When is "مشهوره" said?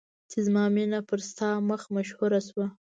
1.95-2.39